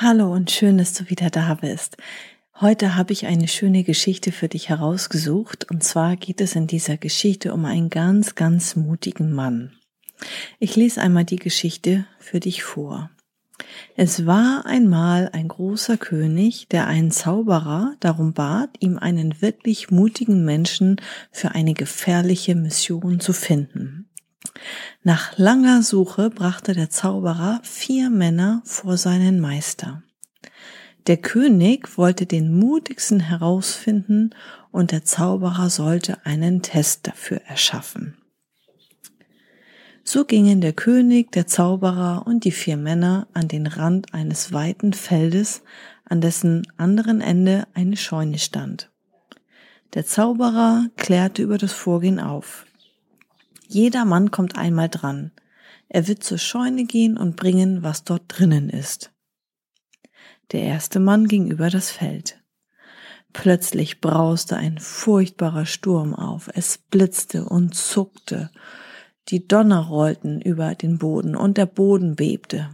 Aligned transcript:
Hallo 0.00 0.32
und 0.32 0.52
schön, 0.52 0.78
dass 0.78 0.92
du 0.94 1.10
wieder 1.10 1.28
da 1.28 1.54
bist. 1.54 1.96
Heute 2.60 2.94
habe 2.94 3.12
ich 3.12 3.26
eine 3.26 3.48
schöne 3.48 3.82
Geschichte 3.82 4.30
für 4.30 4.46
dich 4.46 4.68
herausgesucht 4.68 5.68
und 5.72 5.82
zwar 5.82 6.14
geht 6.14 6.40
es 6.40 6.54
in 6.54 6.68
dieser 6.68 6.96
Geschichte 6.96 7.52
um 7.52 7.64
einen 7.64 7.90
ganz, 7.90 8.36
ganz 8.36 8.76
mutigen 8.76 9.32
Mann. 9.32 9.72
Ich 10.60 10.76
lese 10.76 11.00
einmal 11.00 11.24
die 11.24 11.40
Geschichte 11.40 12.06
für 12.20 12.38
dich 12.38 12.62
vor. 12.62 13.10
Es 13.96 14.24
war 14.24 14.66
einmal 14.66 15.30
ein 15.32 15.48
großer 15.48 15.96
König, 15.96 16.68
der 16.68 16.86
einen 16.86 17.10
Zauberer 17.10 17.96
darum 17.98 18.34
bat, 18.34 18.70
ihm 18.78 18.98
einen 18.98 19.42
wirklich 19.42 19.90
mutigen 19.90 20.44
Menschen 20.44 21.00
für 21.32 21.56
eine 21.56 21.74
gefährliche 21.74 22.54
Mission 22.54 23.18
zu 23.18 23.32
finden. 23.32 24.07
Nach 25.02 25.36
langer 25.38 25.82
Suche 25.82 26.30
brachte 26.30 26.74
der 26.74 26.90
Zauberer 26.90 27.60
vier 27.62 28.10
Männer 28.10 28.62
vor 28.64 28.96
seinen 28.96 29.40
Meister. 29.40 30.02
Der 31.06 31.16
König 31.16 31.96
wollte 31.96 32.26
den 32.26 32.54
mutigsten 32.54 33.20
herausfinden 33.20 34.34
und 34.70 34.92
der 34.92 35.04
Zauberer 35.04 35.70
sollte 35.70 36.24
einen 36.26 36.60
Test 36.60 37.06
dafür 37.06 37.40
erschaffen. 37.46 38.18
So 40.04 40.24
gingen 40.24 40.60
der 40.60 40.72
König, 40.72 41.32
der 41.32 41.46
Zauberer 41.46 42.26
und 42.26 42.44
die 42.44 42.50
vier 42.50 42.76
Männer 42.76 43.26
an 43.34 43.48
den 43.48 43.66
Rand 43.66 44.14
eines 44.14 44.52
weiten 44.52 44.92
Feldes, 44.92 45.62
an 46.04 46.20
dessen 46.20 46.66
anderen 46.76 47.20
Ende 47.20 47.66
eine 47.74 47.96
Scheune 47.96 48.38
stand. 48.38 48.90
Der 49.94 50.06
Zauberer 50.06 50.86
klärte 50.96 51.42
über 51.42 51.58
das 51.58 51.72
Vorgehen 51.72 52.20
auf. 52.20 52.66
Jeder 53.70 54.06
Mann 54.06 54.30
kommt 54.30 54.56
einmal 54.56 54.88
dran. 54.88 55.30
Er 55.90 56.08
wird 56.08 56.24
zur 56.24 56.38
Scheune 56.38 56.84
gehen 56.84 57.18
und 57.18 57.36
bringen, 57.36 57.82
was 57.82 58.02
dort 58.02 58.22
drinnen 58.28 58.70
ist. 58.70 59.12
Der 60.52 60.62
erste 60.62 61.00
Mann 61.00 61.28
ging 61.28 61.50
über 61.50 61.68
das 61.68 61.90
Feld. 61.90 62.42
Plötzlich 63.34 64.00
brauste 64.00 64.56
ein 64.56 64.78
furchtbarer 64.78 65.66
Sturm 65.66 66.14
auf. 66.14 66.48
Es 66.54 66.78
blitzte 66.78 67.44
und 67.44 67.74
zuckte. 67.74 68.50
Die 69.28 69.46
Donner 69.46 69.86
rollten 69.86 70.40
über 70.40 70.74
den 70.74 70.96
Boden 70.96 71.36
und 71.36 71.58
der 71.58 71.66
Boden 71.66 72.16
bebte. 72.16 72.70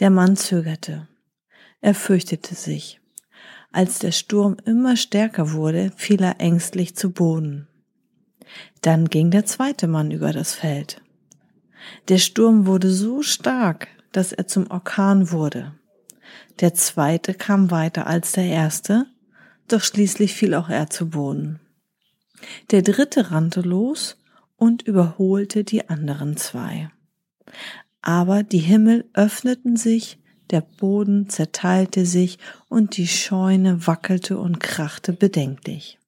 Der 0.00 0.10
Mann 0.10 0.34
zögerte. 0.34 1.06
Er 1.80 1.94
fürchtete 1.94 2.56
sich. 2.56 3.00
Als 3.70 4.00
der 4.00 4.10
Sturm 4.10 4.56
immer 4.64 4.96
stärker 4.96 5.52
wurde, 5.52 5.92
fiel 5.96 6.22
er 6.24 6.40
ängstlich 6.40 6.96
zu 6.96 7.12
Boden. 7.12 7.68
Dann 8.82 9.08
ging 9.08 9.30
der 9.30 9.46
zweite 9.46 9.88
Mann 9.88 10.10
über 10.10 10.32
das 10.32 10.54
Feld. 10.54 11.00
Der 12.08 12.18
Sturm 12.18 12.66
wurde 12.66 12.90
so 12.90 13.22
stark, 13.22 13.88
dass 14.12 14.32
er 14.32 14.46
zum 14.46 14.70
Orkan 14.70 15.30
wurde. 15.30 15.74
Der 16.60 16.74
zweite 16.74 17.34
kam 17.34 17.70
weiter 17.70 18.06
als 18.06 18.32
der 18.32 18.46
erste, 18.46 19.06
doch 19.68 19.82
schließlich 19.82 20.34
fiel 20.34 20.54
auch 20.54 20.68
er 20.68 20.88
zu 20.90 21.10
Boden. 21.10 21.60
Der 22.70 22.82
dritte 22.82 23.30
rannte 23.30 23.60
los 23.60 24.16
und 24.56 24.82
überholte 24.82 25.64
die 25.64 25.88
anderen 25.88 26.36
zwei. 26.36 26.90
Aber 28.00 28.42
die 28.42 28.58
Himmel 28.58 29.04
öffneten 29.14 29.76
sich, 29.76 30.18
der 30.50 30.60
Boden 30.60 31.28
zerteilte 31.28 32.06
sich 32.06 32.38
und 32.68 32.96
die 32.96 33.08
Scheune 33.08 33.86
wackelte 33.86 34.38
und 34.38 34.60
krachte 34.60 35.12
bedenklich. 35.12 35.98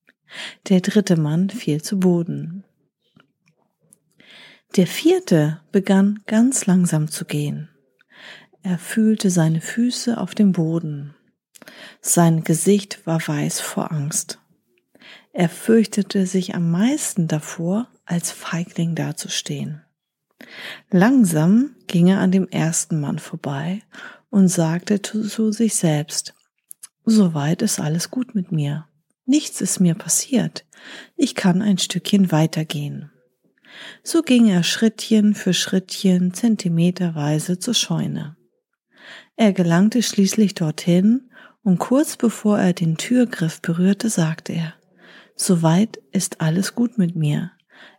Der 0.69 0.81
dritte 0.81 1.16
Mann 1.16 1.50
fiel 1.50 1.83
zu 1.83 1.99
Boden. 1.99 2.65
Der 4.77 4.87
vierte 4.87 5.61
begann 5.72 6.21
ganz 6.27 6.66
langsam 6.66 7.09
zu 7.09 7.25
gehen. 7.25 7.71
Er 8.62 8.78
fühlte 8.78 9.31
seine 9.31 9.61
Füße 9.61 10.19
auf 10.19 10.34
dem 10.34 10.53
Boden. 10.53 11.15
Sein 12.00 12.44
Gesicht 12.44 13.06
war 13.06 13.27
weiß 13.27 13.61
vor 13.61 13.93
Angst. 13.93 14.38
Er 15.33 15.49
fürchtete 15.49 16.27
sich 16.27 16.55
am 16.55 16.71
meisten 16.71 17.28
davor, 17.28 17.88
als 18.05 18.31
Feigling 18.31 18.94
dazustehen. 18.94 19.83
Langsam 20.91 21.77
ging 21.87 22.09
er 22.09 22.21
an 22.21 22.33
dem 22.33 22.49
ersten 22.49 23.00
Mann 23.00 23.19
vorbei 23.19 23.83
und 24.31 24.49
sagte 24.49 25.03
zu 25.03 25.53
sich 25.53 25.75
selbst, 25.75 26.34
Soweit 27.05 27.62
ist 27.62 27.81
alles 27.81 28.11
gut 28.11 28.34
mit 28.34 28.53
mir. 28.53 28.87
Nichts 29.28 29.61
ist 29.61 29.78
mir 29.78 29.94
passiert. 29.94 30.65
Ich 31.15 31.34
kann 31.34 31.61
ein 31.61 31.77
Stückchen 31.77 32.33
weitergehen. 32.33 33.12
So 34.03 34.22
ging 34.22 34.49
er 34.49 34.62
Schrittchen 34.62 35.34
für 35.34 35.53
Schrittchen 35.53 36.33
zentimeterweise 36.33 37.59
zur 37.59 37.75
Scheune. 37.75 38.38
Er 39.37 39.53
gelangte 39.53 40.03
schließlich 40.03 40.55
dorthin, 40.55 41.31
und 41.62 41.78
kurz 41.78 42.17
bevor 42.17 42.59
er 42.59 42.72
den 42.72 42.97
Türgriff 42.97 43.61
berührte, 43.61 44.09
sagte 44.09 44.55
er, 44.55 44.75
Soweit 45.37 45.99
ist 46.11 46.41
alles 46.41 46.75
gut 46.75 46.97
mit 46.97 47.15
mir. 47.15 47.53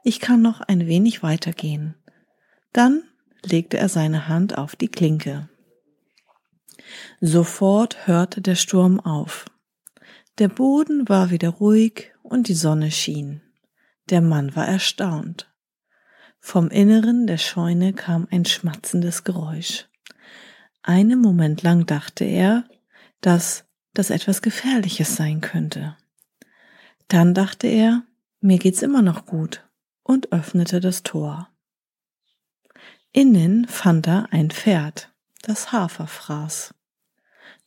Ich 0.03 0.19
kann 0.19 0.41
noch 0.41 0.61
ein 0.61 0.87
wenig 0.87 1.21
weitergehen. 1.21 1.93
Dann 2.73 3.03
legte 3.45 3.77
er 3.77 3.87
seine 3.87 4.27
Hand 4.27 4.57
auf 4.57 4.75
die 4.75 4.89
Klinke. 4.89 5.47
Sofort 7.21 8.07
hörte 8.07 8.41
der 8.41 8.55
Sturm 8.55 8.99
auf. 8.99 9.45
Der 10.39 10.47
Boden 10.47 11.09
war 11.09 11.31
wieder 11.31 11.49
ruhig 11.49 12.13
und 12.23 12.47
die 12.47 12.53
Sonne 12.53 12.91
schien. 12.91 13.41
Der 14.09 14.21
Mann 14.21 14.55
war 14.55 14.65
erstaunt. 14.65 15.53
Vom 16.39 16.69
Inneren 16.69 17.27
der 17.27 17.37
Scheune 17.37 17.91
kam 17.91 18.25
ein 18.31 18.45
schmatzendes 18.45 19.25
Geräusch. 19.25 19.89
Einen 20.81 21.19
Moment 21.19 21.61
lang 21.61 21.85
dachte 21.85 22.23
er, 22.23 22.63
dass 23.19 23.65
das 23.93 24.11
etwas 24.11 24.41
Gefährliches 24.41 25.17
sein 25.17 25.41
könnte. 25.41 25.97
Dann 27.09 27.33
dachte 27.33 27.67
er, 27.67 28.03
mir 28.39 28.59
geht's 28.59 28.81
immer 28.81 29.01
noch 29.01 29.25
gut 29.25 29.67
und 30.03 30.31
öffnete 30.31 30.79
das 30.79 31.03
Tor. 31.03 31.49
Innen 33.11 33.67
fand 33.67 34.07
er 34.07 34.31
ein 34.31 34.51
Pferd, 34.51 35.11
das 35.41 35.73
Hafer 35.73 36.07
fraß. 36.07 36.73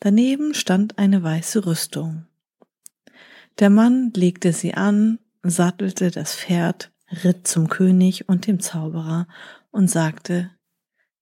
Daneben 0.00 0.54
stand 0.54 0.96
eine 0.96 1.22
weiße 1.22 1.66
Rüstung. 1.66 2.26
Der 3.58 3.70
Mann 3.70 4.12
legte 4.14 4.52
sie 4.52 4.74
an, 4.74 5.18
sattelte 5.42 6.10
das 6.10 6.34
Pferd, 6.34 6.90
ritt 7.24 7.46
zum 7.46 7.68
König 7.68 8.28
und 8.28 8.46
dem 8.46 8.60
Zauberer 8.60 9.28
und 9.70 9.88
sagte, 9.88 10.50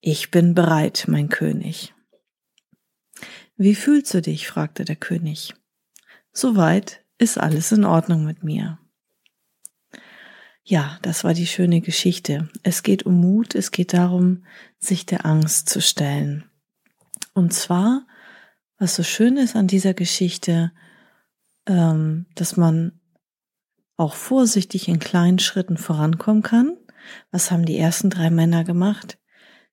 Ich 0.01 0.31
bin 0.31 0.55
bereit, 0.55 1.05
mein 1.09 1.29
König. 1.29 1.95
Wie 3.57 3.75
fühlst 3.75 4.15
du 4.15 4.23
dich? 4.23 4.49
fragte 4.49 4.85
der 4.85 4.97
König. 4.97 5.55
Soweit 6.33 7.05
ist 7.19 7.39
alles 7.39 7.73
in 7.73 7.85
Ordnung 7.85 8.25
mit 8.25 8.43
mir. 8.43 8.79
Ja, 10.63 10.99
das 11.03 11.25
war 11.25 11.35
die 11.35 11.47
schöne 11.47 11.81
Geschichte. 11.81 12.49
Es 12.63 12.83
geht 12.83 13.05
um 13.05 13.21
Mut, 13.21 13.55
es 13.55 13.73
geht 13.73 13.93
darum, 13.93 14.45
sich 14.79 15.05
der 15.05 15.27
Angst 15.27 15.69
zu 15.69 15.81
stellen. 15.81 16.45
Und 17.35 17.53
zwar, 17.53 18.07
was 18.79 18.97
so 18.97 19.03
schön 19.03 19.37
ist 19.37 19.57
an 19.57 19.67
dieser 19.67 19.95
Geschichte, 19.95 20.73
ähm, 21.71 22.27
dass 22.35 22.57
man 22.57 23.01
auch 23.97 24.15
vorsichtig 24.15 24.89
in 24.89 24.99
kleinen 24.99 25.39
Schritten 25.39 25.77
vorankommen 25.77 26.43
kann. 26.43 26.77
Was 27.31 27.51
haben 27.51 27.65
die 27.65 27.79
ersten 27.79 28.11
drei 28.11 28.29
Männer 28.29 28.65
gemacht? 28.65 29.19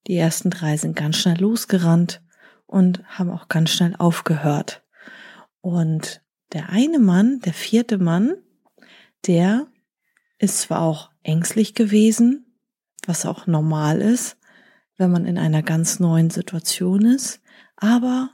Die 0.06 0.16
ersten 0.16 0.52
drei 0.52 0.78
sind 0.78 0.96
ganz 0.96 1.18
schnell 1.18 1.40
losgerannt 1.40 2.22
und 2.68 3.04
haben 3.08 3.32
auch 3.32 3.48
ganz 3.48 3.72
schnell 3.72 3.96
aufgehört. 3.98 4.84
Und 5.62 6.22
der 6.54 6.70
eine 6.70 7.00
Mann, 7.00 7.40
der 7.40 7.54
vierte 7.54 7.98
Mann, 7.98 8.36
der 9.26 9.68
ist 10.38 10.62
zwar 10.62 10.82
auch 10.82 11.10
ängstlich 11.24 11.74
gewesen, 11.74 12.60
was 13.08 13.26
auch 13.26 13.48
normal 13.48 14.02
ist, 14.02 14.38
wenn 14.98 15.12
man 15.12 15.26
in 15.26 15.40
einer 15.40 15.64
ganz 15.64 16.00
neuen 16.00 16.30
Situation 16.30 17.06
ist, 17.06 17.42
aber 17.76 18.30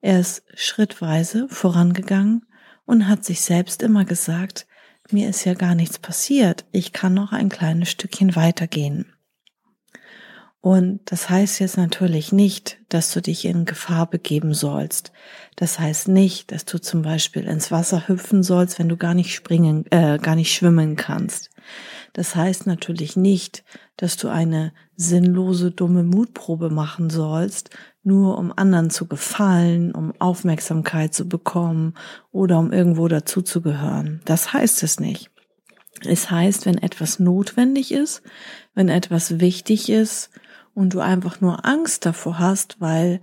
er 0.00 0.20
ist 0.20 0.44
schrittweise 0.54 1.48
vorangegangen 1.48 2.47
und 2.88 3.06
hat 3.06 3.22
sich 3.22 3.42
selbst 3.42 3.82
immer 3.82 4.06
gesagt, 4.06 4.66
mir 5.10 5.28
ist 5.28 5.44
ja 5.44 5.52
gar 5.52 5.74
nichts 5.74 5.98
passiert, 5.98 6.64
ich 6.72 6.94
kann 6.94 7.12
noch 7.12 7.32
ein 7.32 7.50
kleines 7.50 7.90
Stückchen 7.90 8.34
weitergehen. 8.34 9.12
Und 10.62 11.00
das 11.04 11.28
heißt 11.28 11.60
jetzt 11.60 11.76
natürlich 11.76 12.32
nicht, 12.32 12.77
dass 12.88 13.12
du 13.12 13.20
dich 13.20 13.44
in 13.44 13.64
Gefahr 13.64 14.06
begeben 14.08 14.54
sollst. 14.54 15.12
Das 15.56 15.78
heißt 15.78 16.08
nicht, 16.08 16.52
dass 16.52 16.64
du 16.64 16.80
zum 16.80 17.02
Beispiel 17.02 17.44
ins 17.44 17.70
Wasser 17.70 18.08
hüpfen 18.08 18.42
sollst, 18.42 18.78
wenn 18.78 18.88
du 18.88 18.96
gar 18.96 19.14
nicht 19.14 19.34
springen, 19.34 19.84
äh, 19.90 20.18
gar 20.18 20.36
nicht 20.36 20.54
schwimmen 20.54 20.96
kannst. 20.96 21.50
Das 22.14 22.34
heißt 22.34 22.66
natürlich 22.66 23.16
nicht, 23.16 23.64
dass 23.96 24.16
du 24.16 24.28
eine 24.28 24.72
sinnlose, 24.96 25.70
dumme 25.70 26.02
Mutprobe 26.02 26.70
machen 26.70 27.10
sollst, 27.10 27.70
nur 28.02 28.38
um 28.38 28.52
anderen 28.56 28.90
zu 28.90 29.06
gefallen, 29.06 29.94
um 29.94 30.12
Aufmerksamkeit 30.18 31.12
zu 31.12 31.28
bekommen 31.28 31.94
oder 32.32 32.58
um 32.58 32.72
irgendwo 32.72 33.06
dazuzugehören. 33.06 34.22
Das 34.24 34.52
heißt 34.52 34.82
es 34.82 34.98
nicht. 34.98 35.30
Es 36.04 36.30
heißt, 36.30 36.64
wenn 36.64 36.78
etwas 36.78 37.18
notwendig 37.18 37.92
ist, 37.92 38.22
wenn 38.74 38.88
etwas 38.88 39.40
wichtig 39.40 39.90
ist 39.90 40.30
und 40.78 40.94
du 40.94 41.00
einfach 41.00 41.40
nur 41.40 41.66
Angst 41.66 42.06
davor 42.06 42.38
hast, 42.38 42.80
weil 42.80 43.20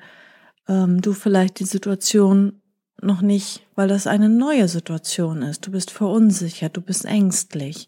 ähm, 0.67 1.01
du 1.01 1.13
vielleicht 1.13 1.59
die 1.59 1.65
Situation 1.65 2.61
noch 3.01 3.21
nicht, 3.21 3.65
weil 3.75 3.87
das 3.87 4.07
eine 4.07 4.27
neue 4.27 4.67
Situation 4.67 5.41
ist. 5.41 5.65
Du 5.65 5.71
bist 5.71 5.89
verunsichert, 5.89 6.75
du 6.75 6.81
bist 6.81 7.05
ängstlich. 7.05 7.87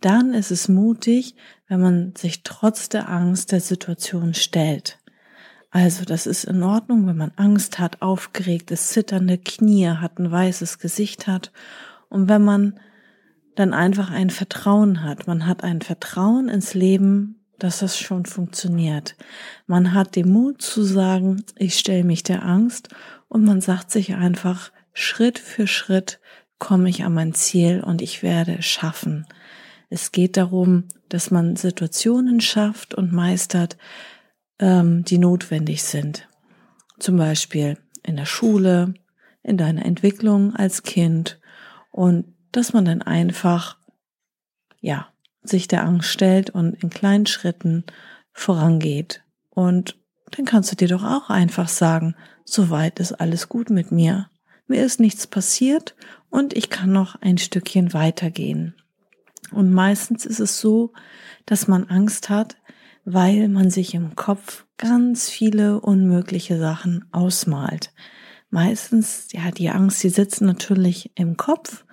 Dann 0.00 0.34
ist 0.34 0.50
es 0.50 0.68
mutig, 0.68 1.36
wenn 1.68 1.80
man 1.80 2.16
sich 2.16 2.42
trotz 2.42 2.88
der 2.88 3.08
Angst 3.08 3.52
der 3.52 3.60
Situation 3.60 4.34
stellt. 4.34 4.98
Also 5.70 6.04
das 6.04 6.26
ist 6.26 6.42
in 6.42 6.64
Ordnung, 6.64 7.06
wenn 7.06 7.16
man 7.16 7.30
Angst 7.36 7.78
hat, 7.78 8.02
aufgeregt 8.02 8.72
ist, 8.72 8.88
zitternde 8.88 9.38
Knie 9.38 9.90
hat, 9.90 10.18
ein 10.18 10.30
weißes 10.30 10.80
Gesicht 10.80 11.28
hat 11.28 11.52
und 12.08 12.28
wenn 12.28 12.42
man 12.42 12.80
dann 13.54 13.74
einfach 13.74 14.10
ein 14.10 14.30
Vertrauen 14.30 15.04
hat. 15.04 15.28
Man 15.28 15.46
hat 15.46 15.62
ein 15.62 15.82
Vertrauen 15.82 16.48
ins 16.48 16.74
Leben, 16.74 17.43
dass 17.64 17.78
das 17.78 17.98
schon 17.98 18.26
funktioniert. 18.26 19.16
Man 19.66 19.94
hat 19.94 20.16
den 20.16 20.30
Mut 20.30 20.60
zu 20.60 20.82
sagen, 20.82 21.42
ich 21.56 21.78
stelle 21.78 22.04
mich 22.04 22.22
der 22.22 22.44
Angst 22.44 22.90
und 23.28 23.42
man 23.42 23.62
sagt 23.62 23.90
sich 23.90 24.14
einfach, 24.14 24.70
Schritt 24.92 25.38
für 25.38 25.66
Schritt 25.66 26.20
komme 26.58 26.90
ich 26.90 27.04
an 27.04 27.14
mein 27.14 27.32
Ziel 27.32 27.80
und 27.82 28.02
ich 28.02 28.22
werde 28.22 28.58
es 28.58 28.66
schaffen. 28.66 29.26
Es 29.88 30.12
geht 30.12 30.36
darum, 30.36 30.88
dass 31.08 31.30
man 31.30 31.56
Situationen 31.56 32.42
schafft 32.42 32.92
und 32.92 33.14
meistert, 33.14 33.78
ähm, 34.58 35.02
die 35.06 35.16
notwendig 35.16 35.84
sind. 35.84 36.28
Zum 36.98 37.16
Beispiel 37.16 37.78
in 38.02 38.16
der 38.16 38.26
Schule, 38.26 38.92
in 39.42 39.56
deiner 39.56 39.86
Entwicklung 39.86 40.54
als 40.54 40.82
Kind 40.82 41.40
und 41.90 42.26
dass 42.52 42.74
man 42.74 42.84
dann 42.84 43.00
einfach, 43.00 43.78
ja, 44.82 45.13
sich 45.44 45.68
der 45.68 45.84
Angst 45.84 46.08
stellt 46.08 46.50
und 46.50 46.82
in 46.82 46.90
kleinen 46.90 47.26
Schritten 47.26 47.84
vorangeht. 48.32 49.22
Und 49.50 49.96
dann 50.32 50.44
kannst 50.44 50.72
du 50.72 50.76
dir 50.76 50.88
doch 50.88 51.04
auch 51.04 51.30
einfach 51.30 51.68
sagen, 51.68 52.16
soweit 52.44 52.98
ist 52.98 53.12
alles 53.12 53.48
gut 53.48 53.70
mit 53.70 53.92
mir. 53.92 54.28
Mir 54.66 54.84
ist 54.84 54.98
nichts 54.98 55.26
passiert 55.26 55.94
und 56.30 56.56
ich 56.56 56.70
kann 56.70 56.90
noch 56.90 57.20
ein 57.20 57.38
Stückchen 57.38 57.92
weitergehen. 57.92 58.74
Und 59.52 59.72
meistens 59.72 60.24
ist 60.24 60.40
es 60.40 60.58
so, 60.58 60.92
dass 61.46 61.68
man 61.68 61.84
Angst 61.84 62.30
hat, 62.30 62.56
weil 63.04 63.48
man 63.48 63.70
sich 63.70 63.94
im 63.94 64.16
Kopf 64.16 64.64
ganz 64.78 65.28
viele 65.28 65.80
unmögliche 65.80 66.58
Sachen 66.58 67.04
ausmalt. 67.12 67.92
Meistens, 68.50 69.28
ja, 69.32 69.50
die 69.50 69.68
Angst, 69.68 70.02
die 70.02 70.08
sitzt 70.08 70.40
natürlich 70.40 71.10
im 71.14 71.36
Kopf 71.36 71.84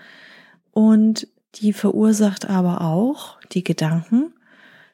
und 0.72 1.28
die 1.56 1.74
verursacht 1.74 2.50
aber 2.50 2.82
auch 2.82 3.40
die 3.52 3.64
Gedanken, 3.64 4.34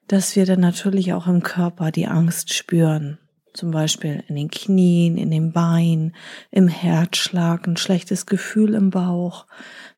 dass 0.07 0.35
wir 0.35 0.45
dann 0.45 0.59
natürlich 0.59 1.13
auch 1.13 1.27
im 1.27 1.43
Körper 1.43 1.91
die 1.91 2.07
Angst 2.07 2.53
spüren. 2.53 3.19
Zum 3.53 3.71
Beispiel 3.71 4.23
in 4.27 4.35
den 4.35 4.51
Knien, 4.51 5.17
in 5.17 5.31
den 5.31 5.51
Beinen, 5.51 6.15
im 6.51 6.67
Herzschlag, 6.67 7.67
ein 7.67 7.77
schlechtes 7.77 8.25
Gefühl 8.27 8.75
im 8.75 8.91
Bauch. 8.91 9.47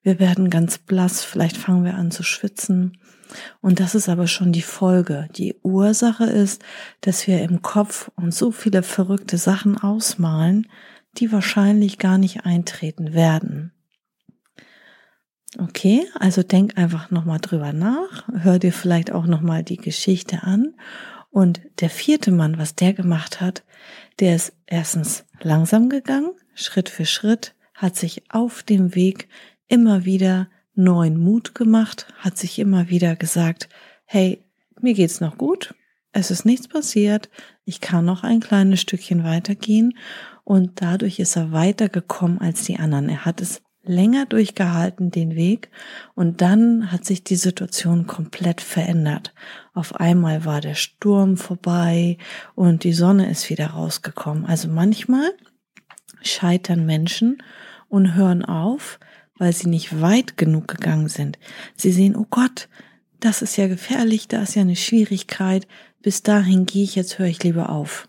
Wir 0.01 0.19
werden 0.19 0.49
ganz 0.49 0.77
blass, 0.77 1.23
vielleicht 1.23 1.57
fangen 1.57 1.83
wir 1.83 1.95
an 1.95 2.09
zu 2.09 2.23
schwitzen. 2.23 2.97
Und 3.61 3.79
das 3.79 3.95
ist 3.95 4.09
aber 4.09 4.27
schon 4.27 4.53
die 4.53 4.61
Folge. 4.61 5.27
Die 5.35 5.55
Ursache 5.61 6.23
ist, 6.23 6.63
dass 7.01 7.27
wir 7.27 7.41
im 7.41 7.61
Kopf 7.61 8.09
uns 8.15 8.37
so 8.37 8.51
viele 8.51 8.81
verrückte 8.81 9.37
Sachen 9.37 9.77
ausmalen, 9.77 10.67
die 11.17 11.31
wahrscheinlich 11.31 11.97
gar 11.97 12.17
nicht 12.17 12.45
eintreten 12.45 13.13
werden. 13.13 13.73
Okay, 15.57 16.05
also 16.13 16.43
denk 16.43 16.77
einfach 16.77 17.09
nochmal 17.09 17.39
drüber 17.39 17.73
nach, 17.73 18.27
hör 18.31 18.59
dir 18.59 18.71
vielleicht 18.71 19.11
auch 19.11 19.25
nochmal 19.25 19.63
die 19.63 19.77
Geschichte 19.77 20.43
an. 20.43 20.75
Und 21.31 21.61
der 21.79 21.89
vierte 21.89 22.31
Mann, 22.31 22.57
was 22.57 22.75
der 22.75 22.93
gemacht 22.93 23.41
hat, 23.41 23.63
der 24.19 24.35
ist 24.35 24.53
erstens 24.67 25.25
langsam 25.41 25.89
gegangen, 25.89 26.31
Schritt 26.53 26.89
für 26.89 27.05
Schritt, 27.05 27.55
hat 27.73 27.95
sich 27.95 28.23
auf 28.29 28.61
dem 28.61 28.93
Weg 28.93 29.27
immer 29.67 30.05
wieder 30.05 30.49
neuen 30.75 31.17
Mut 31.17 31.55
gemacht, 31.55 32.07
hat 32.17 32.37
sich 32.37 32.59
immer 32.59 32.89
wieder 32.89 33.15
gesagt, 33.15 33.69
hey, 34.05 34.43
mir 34.81 34.93
geht's 34.93 35.21
noch 35.21 35.37
gut, 35.37 35.73
es 36.11 36.31
ist 36.31 36.45
nichts 36.45 36.67
passiert, 36.67 37.29
ich 37.65 37.81
kann 37.81 38.05
noch 38.05 38.23
ein 38.23 38.39
kleines 38.39 38.81
Stückchen 38.81 39.23
weitergehen 39.23 39.97
und 40.43 40.81
dadurch 40.81 41.19
ist 41.19 41.35
er 41.35 41.51
weitergekommen 41.51 42.39
als 42.39 42.63
die 42.63 42.77
anderen. 42.77 43.09
Er 43.09 43.25
hat 43.25 43.41
es 43.41 43.61
länger 43.83 44.25
durchgehalten, 44.25 45.11
den 45.11 45.35
Weg, 45.35 45.69
und 46.15 46.41
dann 46.41 46.91
hat 46.91 47.05
sich 47.05 47.23
die 47.23 47.35
Situation 47.35 48.07
komplett 48.07 48.61
verändert. 48.61 49.33
Auf 49.73 49.95
einmal 49.95 50.45
war 50.45 50.61
der 50.61 50.75
Sturm 50.75 51.37
vorbei 51.37 52.17
und 52.55 52.83
die 52.83 52.93
Sonne 52.93 53.29
ist 53.29 53.49
wieder 53.49 53.67
rausgekommen. 53.67 54.45
Also 54.45 54.67
manchmal 54.67 55.31
scheitern 56.21 56.85
Menschen 56.85 57.41
und 57.87 58.15
hören 58.15 58.43
auf, 58.43 58.99
weil 59.37 59.53
sie 59.53 59.69
nicht 59.69 60.01
weit 60.01 60.37
genug 60.37 60.67
gegangen 60.67 61.07
sind. 61.07 61.39
Sie 61.75 61.91
sehen, 61.91 62.15
oh 62.15 62.27
Gott, 62.29 62.67
das 63.19 63.41
ist 63.41 63.57
ja 63.57 63.67
gefährlich, 63.67 64.27
da 64.27 64.41
ist 64.41 64.55
ja 64.55 64.61
eine 64.61 64.75
Schwierigkeit, 64.75 65.67
bis 66.01 66.23
dahin 66.23 66.65
gehe 66.65 66.83
ich, 66.83 66.95
jetzt 66.95 67.19
höre 67.19 67.27
ich 67.27 67.43
lieber 67.43 67.69
auf. 67.69 68.07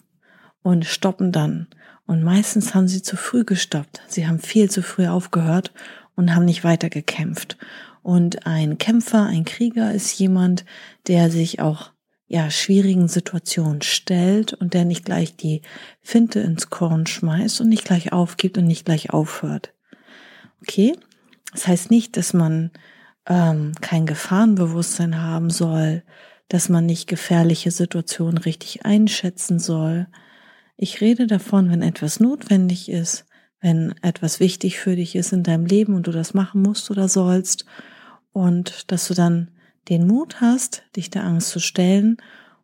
Und 0.63 0.85
stoppen 0.85 1.33
dann. 1.33 1.69
Und 2.11 2.25
meistens 2.25 2.75
haben 2.75 2.89
sie 2.89 3.03
zu 3.03 3.17
früh 3.17 3.45
gestoppt. 3.45 4.03
Sie 4.09 4.27
haben 4.27 4.41
viel 4.41 4.69
zu 4.69 4.83
früh 4.83 5.07
aufgehört 5.07 5.73
und 6.17 6.35
haben 6.35 6.45
nicht 6.45 6.65
weiter 6.65 6.91
gekämpft. 6.91 7.57
Und 8.03 8.49
ein 8.49 8.79
Kämpfer, 8.79 9.27
ein 9.27 9.45
Krieger 9.45 9.95
ist 9.95 10.19
jemand, 10.19 10.65
der 11.07 11.31
sich 11.31 11.61
auch 11.61 11.93
ja, 12.27 12.51
schwierigen 12.51 13.07
Situationen 13.07 13.83
stellt 13.83 14.55
und 14.55 14.75
der 14.75 14.85
nicht 14.85 15.05
gleich 15.05 15.37
die 15.37 15.63
Finte 16.01 16.41
ins 16.41 16.69
Korn 16.69 17.07
schmeißt 17.07 17.61
und 17.61 17.69
nicht 17.69 17.85
gleich 17.85 18.13
aufgibt 18.13 18.59
und 18.59 18.67
nicht 18.67 18.87
gleich 18.87 19.11
aufhört. 19.11 19.73
Okay? 20.63 20.97
Das 21.53 21.69
heißt 21.69 21.93
nicht, 21.93 22.17
dass 22.17 22.33
man 22.33 22.73
ähm, 23.29 23.71
kein 23.81 24.07
Gefahrenbewusstsein 24.07 25.23
haben 25.23 25.51
soll, 25.51 26.03
dass 26.49 26.69
man 26.69 26.87
nicht 26.87 27.07
gefährliche 27.07 27.71
Situationen 27.71 28.39
richtig 28.39 28.85
einschätzen 28.85 29.61
soll, 29.61 30.09
ich 30.83 31.03
rede 31.03 31.27
davon, 31.27 31.71
wenn 31.71 31.83
etwas 31.83 32.21
notwendig 32.21 32.89
ist, 32.89 33.27
wenn 33.61 33.95
etwas 34.01 34.41
wichtig 34.41 34.79
für 34.79 34.97
dich 34.97 35.15
ist 35.15 35.31
in 35.31 35.43
deinem 35.43 35.67
Leben 35.67 35.95
und 35.95 36.07
du 36.07 36.11
das 36.11 36.33
machen 36.33 36.63
musst 36.63 36.91
oder 36.91 37.07
sollst 37.07 37.67
und 38.33 38.91
dass 38.91 39.07
du 39.07 39.13
dann 39.13 39.51
den 39.91 40.07
Mut 40.07 40.41
hast, 40.41 40.85
dich 40.97 41.11
der 41.11 41.25
Angst 41.25 41.51
zu 41.51 41.61
stellen 41.61 42.17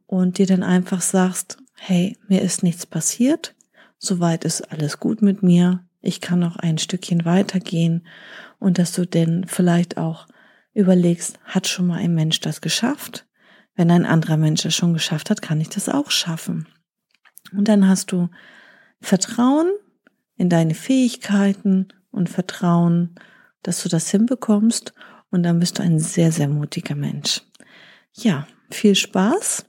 und 0.07 0.39
dir 0.39 0.47
dann 0.47 0.63
einfach 0.63 1.03
sagst, 1.03 1.59
hey, 1.75 2.17
mir 2.27 2.41
ist 2.41 2.63
nichts 2.63 2.87
passiert, 2.87 3.55
soweit 3.99 4.47
ist 4.47 4.63
alles 4.73 4.99
gut 4.99 5.21
mit 5.21 5.43
mir, 5.43 5.85
ich 6.01 6.23
kann 6.23 6.39
noch 6.39 6.57
ein 6.57 6.79
Stückchen 6.79 7.27
weitergehen 7.27 8.07
und 8.59 8.79
dass 8.79 8.93
du 8.93 9.07
denn 9.07 9.45
vielleicht 9.47 9.99
auch 9.99 10.27
überlegst, 10.73 11.39
hat 11.45 11.67
schon 11.67 11.89
mal 11.89 11.99
ein 11.99 12.15
Mensch 12.15 12.41
das 12.41 12.63
geschafft? 12.63 13.27
Wenn 13.75 13.91
ein 13.91 14.07
anderer 14.07 14.39
Mensch 14.39 14.63
das 14.63 14.75
schon 14.75 14.95
geschafft 14.95 15.29
hat, 15.29 15.43
kann 15.43 15.61
ich 15.61 15.69
das 15.69 15.91
auch 15.91 16.11
schaffen. 16.11 16.67
Und 17.53 17.69
dann 17.69 17.89
hast 17.89 18.13
du 18.13 18.29
Vertrauen 19.01 19.71
in 20.37 20.49
deine 20.49 20.75
Fähigkeiten 20.75 21.89
und 22.11 22.29
Vertrauen, 22.29 23.15
dass 23.63 23.83
du 23.83 23.89
das 23.89 24.11
hinbekommst. 24.11 24.93
Und 25.31 25.43
dann 25.43 25.59
bist 25.59 25.79
du 25.79 25.83
ein 25.83 25.99
sehr, 25.99 26.33
sehr 26.33 26.49
mutiger 26.49 26.95
Mensch. 26.95 27.43
Ja, 28.13 28.47
viel 28.71 28.95
Spaß. 28.95 29.67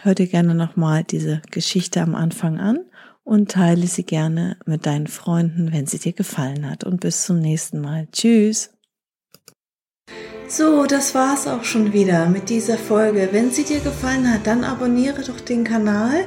Hör 0.00 0.14
dir 0.14 0.26
gerne 0.26 0.54
nochmal 0.54 1.04
diese 1.04 1.42
Geschichte 1.50 2.00
am 2.00 2.14
Anfang 2.14 2.58
an 2.58 2.80
und 3.24 3.50
teile 3.50 3.86
sie 3.86 4.04
gerne 4.04 4.56
mit 4.66 4.86
deinen 4.86 5.06
Freunden, 5.06 5.72
wenn 5.72 5.86
sie 5.86 5.98
dir 5.98 6.12
gefallen 6.12 6.68
hat. 6.68 6.84
Und 6.84 7.00
bis 7.00 7.24
zum 7.24 7.38
nächsten 7.38 7.80
Mal. 7.80 8.08
Tschüss. 8.10 8.70
So, 10.48 10.84
das 10.84 11.14
war's 11.14 11.46
auch 11.46 11.64
schon 11.64 11.92
wieder 11.92 12.28
mit 12.28 12.50
dieser 12.50 12.76
Folge. 12.76 13.30
Wenn 13.32 13.50
sie 13.50 13.64
dir 13.64 13.80
gefallen 13.80 14.30
hat, 14.30 14.46
dann 14.46 14.64
abonniere 14.64 15.22
doch 15.22 15.40
den 15.40 15.64
Kanal 15.64 16.26